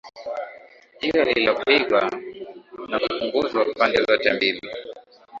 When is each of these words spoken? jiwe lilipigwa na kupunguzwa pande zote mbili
jiwe 0.99 1.21
lilipigwa 1.27 2.03
na 2.89 2.97
kupunguzwa 2.99 3.65
pande 3.77 3.97
zote 4.07 4.33
mbili 4.33 4.61